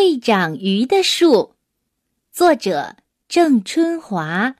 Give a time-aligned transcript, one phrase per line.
[0.00, 1.56] 会长鱼的树，
[2.30, 2.94] 作者
[3.26, 4.54] 郑春华。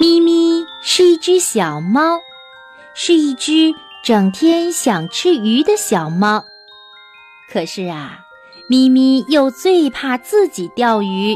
[0.00, 2.22] 咪咪是一只小猫，
[2.94, 6.44] 是一只整天想吃鱼的小猫。
[7.52, 8.20] 可是啊，
[8.68, 11.34] 咪咪又最怕自己钓鱼，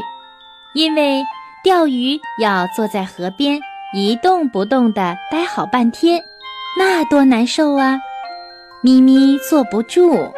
[0.73, 1.23] 因为
[1.63, 3.59] 钓鱼要坐在河边
[3.93, 6.23] 一动不动地待好半天，
[6.77, 7.99] 那多难受啊！
[8.81, 10.31] 咪咪坐不住。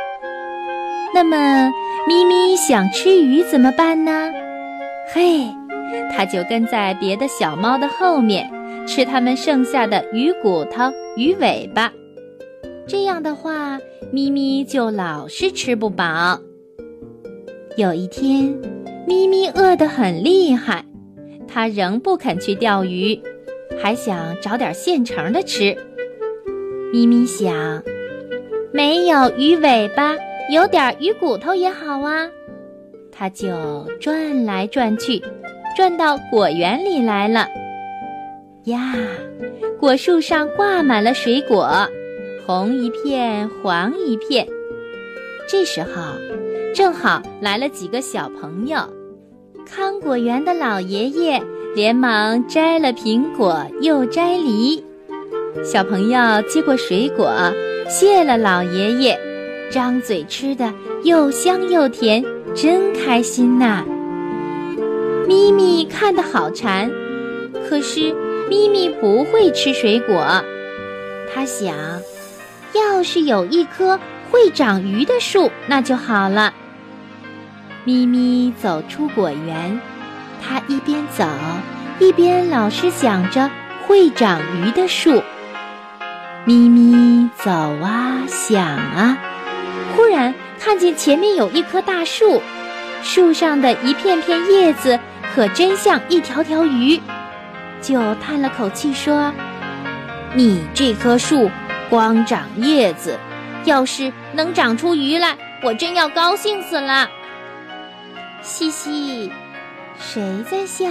[1.13, 1.71] 那么，
[2.07, 4.31] 咪咪想吃鱼怎么办呢？
[5.13, 5.47] 嘿！
[6.15, 8.49] 它就跟在别的小猫的后面，
[8.85, 11.91] 吃它们剩下的鱼骨头、鱼尾巴。
[12.87, 13.79] 这样的话，
[14.11, 16.39] 咪咪就老是吃不饱。
[17.77, 18.55] 有一天，
[19.07, 20.85] 咪咪饿得很厉害，
[21.47, 23.19] 它仍不肯去钓鱼，
[23.81, 25.75] 还想找点现成的吃。
[26.93, 27.83] 咪咪想，
[28.71, 30.15] 没有鱼尾巴，
[30.51, 32.29] 有点鱼骨头也好啊。
[33.11, 35.21] 它就转来转去。
[35.75, 37.49] 转到果园里来了，
[38.63, 38.95] 呀，
[39.77, 41.85] 果树上挂满了水果，
[42.45, 44.47] 红一片，黄一片。
[45.49, 45.89] 这时候，
[46.75, 48.77] 正好来了几个小朋友，
[49.65, 51.41] 看果园的老爷爷
[51.75, 54.83] 连忙摘了苹果，又摘梨。
[55.63, 57.33] 小朋友接过水果，
[57.89, 59.19] 谢了老爷爷，
[59.71, 60.71] 张嘴吃的
[61.03, 63.83] 又香又甜，真开心呐。
[65.27, 66.91] 咪咪看得好馋，
[67.67, 68.13] 可是
[68.47, 70.23] 咪咪不会吃水果。
[71.33, 71.75] 他想，
[72.75, 73.99] 要是有一棵
[74.29, 76.53] 会长鱼的树，那就好了。
[77.85, 79.79] 咪咪走出果园，
[80.43, 81.25] 它一边走，
[81.99, 83.49] 一边老是想着
[83.87, 85.23] 会长鱼的树。
[86.43, 89.17] 咪咪走啊想啊，
[89.95, 92.41] 忽然看见前面有一棵大树，
[93.01, 94.99] 树上的一片片叶子。
[95.33, 96.97] 可真像一条条鱼，
[97.81, 99.33] 就叹了口气说
[100.33, 101.51] ：“你这棵树
[101.89, 103.17] 光长叶子，
[103.63, 107.09] 要是能长出鱼来，我真要高兴死了。”
[108.41, 109.31] 嘻嘻，
[109.99, 110.85] 谁在笑？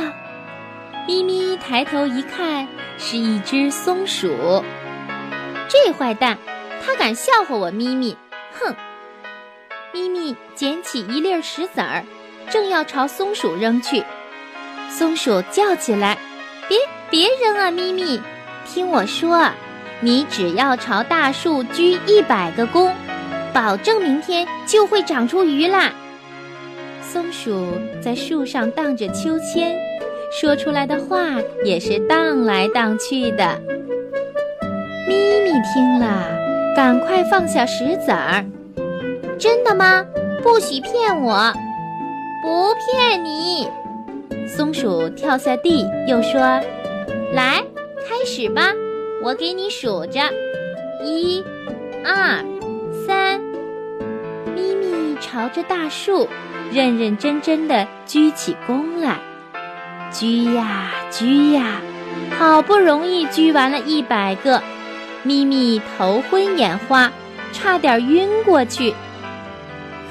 [1.07, 2.67] 咪咪抬头一看，
[2.99, 4.65] 是一只松鼠。
[5.69, 6.39] 这坏蛋，
[6.85, 8.17] 他敢笑话我咪咪！
[8.53, 8.75] 哼！
[9.93, 12.05] 咪咪捡起一粒石子儿，
[12.51, 14.03] 正要朝松鼠扔去。
[14.89, 16.19] 松鼠叫起来
[16.69, 16.79] ：“别
[17.11, 18.21] 别扔啊，咪咪！
[18.67, 19.51] 听我说，
[20.01, 22.91] 你只要朝大树鞠一百个躬，
[23.53, 25.93] 保证明天就会长出鱼啦。”
[27.01, 27.67] 松鼠
[28.01, 29.77] 在树上荡着秋千，
[30.33, 31.21] 说出来的话
[31.65, 33.61] 也是荡来荡去的。
[35.07, 36.27] 咪咪听了，
[36.75, 38.45] 赶快放下石子儿
[39.39, 40.05] ：“真的吗？
[40.43, 41.53] 不许骗我！
[42.43, 43.69] 不骗你！”
[44.49, 46.41] 松鼠跳下地，又说
[47.33, 47.63] ：“来，
[48.09, 48.73] 开始吧，
[49.25, 50.21] 我给你数着，
[51.03, 51.43] 一、
[52.05, 52.45] 二、
[53.07, 53.41] 三。”
[54.55, 56.29] 咪咪朝着大树，
[56.71, 59.19] 认认真真的鞠起躬来，
[60.13, 61.81] 鞠呀鞠呀，
[62.39, 64.63] 好不容易鞠完了一百个，
[65.23, 67.11] 咪咪头昏眼花，
[67.51, 68.93] 差点晕过去。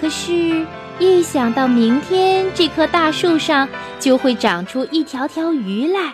[0.01, 0.65] 可是。
[0.99, 3.67] 一想到明天这棵大树上
[3.99, 6.13] 就会长出一条条鱼来，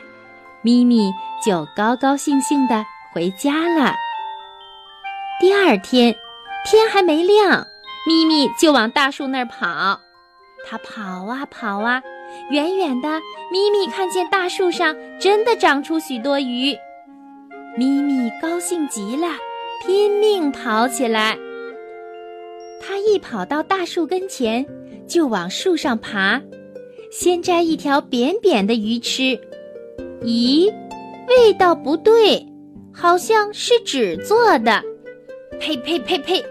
[0.62, 1.12] 咪咪
[1.44, 3.96] 就高高兴兴地回家了。
[5.40, 6.16] 第二天，
[6.66, 7.66] 天还没亮，
[8.06, 10.00] 咪咪就往大树那儿跑。
[10.68, 12.02] 它跑啊跑啊，
[12.52, 13.08] 远远的，
[13.52, 16.78] 咪咪看见大树上真的长出许多鱼，
[17.78, 19.28] 咪咪高兴极了，
[19.86, 21.38] 拼命跑起来。
[22.82, 24.66] 它一跑到大树跟前，
[25.08, 26.42] 就往树上爬，
[27.12, 29.40] 先摘一条扁扁的鱼吃。
[30.22, 30.70] 咦，
[31.30, 32.46] 味道不对，
[32.94, 34.84] 好像是纸做的。
[35.60, 36.44] 呸呸呸呸！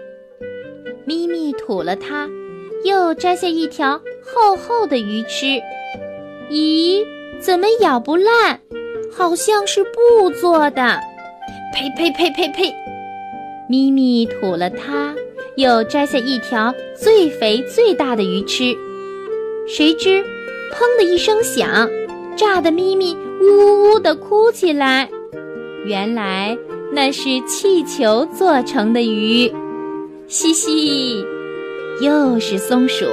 [1.05, 2.29] 咪咪吐了它，
[2.83, 5.61] 又摘下一条厚厚的鱼吃。
[6.49, 7.05] 咦，
[7.39, 8.59] 怎么咬不烂？
[9.11, 10.99] 好像是布做的。
[11.73, 12.73] 呸呸呸呸呸！
[13.67, 15.13] 咪咪吐了它。
[15.55, 18.73] 又摘下一条最肥最大的鱼吃，
[19.67, 20.23] 谁知，
[20.71, 21.89] 砰的一声响，
[22.37, 25.09] 炸得咪咪呜呜的哭起来。
[25.85, 26.57] 原来
[26.91, 29.51] 那是气球做成的鱼。
[30.27, 31.25] 嘻嘻，
[32.01, 33.05] 又是松鼠，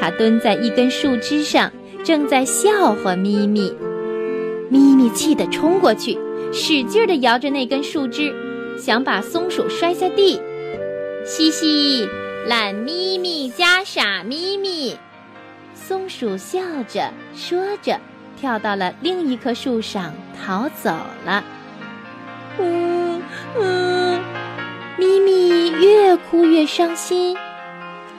[0.00, 1.70] 它蹲在一根树枝上，
[2.02, 3.74] 正在笑话咪咪。
[4.70, 6.18] 咪咪气得冲过去，
[6.52, 8.32] 使劲地摇着那根树枝，
[8.78, 10.40] 想把松鼠摔下地。
[11.24, 12.08] 嘻嘻，
[12.46, 14.96] 懒咪咪加傻咪咪。
[15.74, 18.00] 松鼠笑着说着，
[18.42, 20.90] 跳到了另一棵树上逃走
[21.24, 21.44] 了。
[22.58, 23.22] 嗯
[23.56, 24.20] 嗯，
[24.98, 27.38] 咪咪越哭越伤心，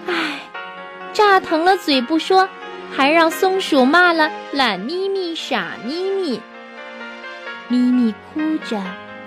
[0.08, 0.40] 唉，
[1.12, 2.48] 炸疼了嘴不说，
[2.90, 6.42] 还让松鼠骂了懒咪咪、傻咪咪。
[7.68, 8.82] 咪咪哭着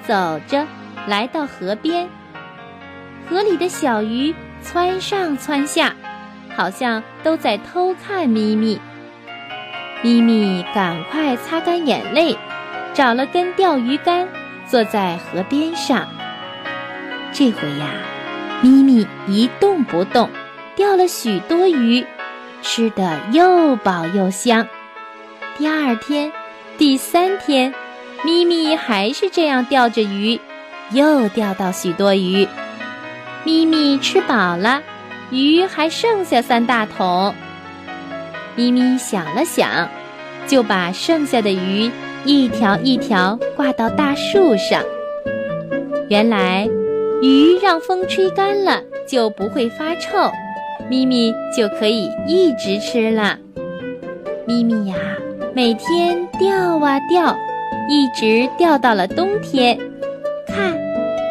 [0.06, 0.66] 走着，
[1.06, 2.08] 来到河边，
[3.28, 5.94] 河里的小鱼窜上窜下。
[6.56, 8.80] 好像都在偷看咪咪。
[10.02, 12.36] 咪咪赶快擦干眼泪，
[12.94, 14.28] 找了根钓鱼竿，
[14.66, 16.06] 坐在河边上。
[17.32, 17.90] 这回呀，
[18.62, 20.30] 咪咪一动不动，
[20.74, 22.06] 钓了许多鱼，
[22.62, 24.66] 吃得又饱又香。
[25.58, 26.30] 第二天、
[26.78, 27.74] 第三天，
[28.22, 30.40] 咪咪还是这样钓着鱼，
[30.90, 32.46] 又钓到许多鱼。
[33.44, 34.82] 咪咪吃饱了。
[35.30, 37.34] 鱼还剩下三大桶，
[38.56, 39.88] 咪咪想了想，
[40.46, 41.90] 就把剩下的鱼
[42.24, 44.82] 一条一条挂到大树上。
[46.08, 46.68] 原来，
[47.20, 50.30] 鱼让风吹干了就不会发臭，
[50.88, 53.38] 咪咪就可以一直吃了。
[54.46, 54.96] 咪咪呀，
[55.54, 57.36] 每天钓啊钓，
[57.90, 59.78] 一直钓到了冬天。
[60.46, 60.72] 看，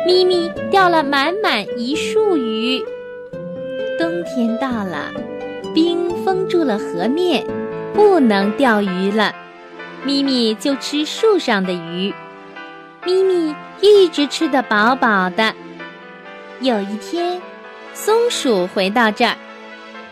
[0.05, 2.79] 咪咪钓了满满一树鱼。
[3.97, 5.11] 冬天到了，
[6.55, 7.45] 住了河面，
[7.93, 9.35] 不能钓鱼了。
[10.05, 12.13] 咪咪就吃树上的鱼，
[13.05, 15.53] 咪咪一直吃得饱饱的。
[16.61, 17.41] 有一天，
[17.93, 19.35] 松鼠回到这儿，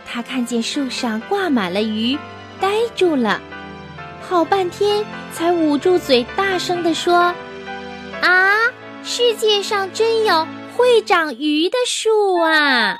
[0.05, 2.17] 它看见树上挂满了鱼，
[2.59, 3.39] 呆住了，
[4.21, 7.33] 好半天才捂住嘴，大声地说
[8.21, 8.53] ：“啊，
[9.01, 12.99] 世界上真有会长鱼的树啊！”